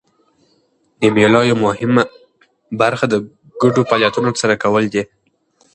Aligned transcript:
د 1.01 1.03
مېلو 1.15 1.41
یوه 1.51 1.61
مهمه 1.65 2.03
برخه 2.81 3.05
د 3.09 3.15
ګډو 3.61 3.81
فعالیتونو 3.89 4.33
ترسره 4.35 4.55
کول 4.63 4.83
دي. 4.93 5.03